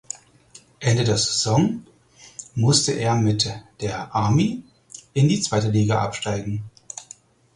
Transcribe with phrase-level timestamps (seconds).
[0.79, 1.85] Ende der Saison
[2.55, 3.47] musste er mit
[3.81, 4.63] der "Army"
[5.13, 6.63] in die zweite Liga absteigen.